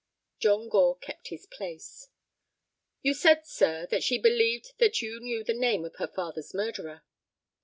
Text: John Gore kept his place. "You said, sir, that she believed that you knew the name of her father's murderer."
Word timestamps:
John 0.39 0.67
Gore 0.67 0.97
kept 0.99 1.27
his 1.27 1.45
place. 1.45 2.07
"You 3.03 3.13
said, 3.13 3.45
sir, 3.45 3.85
that 3.91 4.01
she 4.01 4.17
believed 4.17 4.73
that 4.79 5.03
you 5.03 5.19
knew 5.19 5.43
the 5.43 5.53
name 5.53 5.85
of 5.85 5.97
her 5.97 6.07
father's 6.07 6.55
murderer." 6.55 7.03